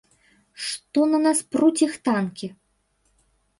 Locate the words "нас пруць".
1.27-1.83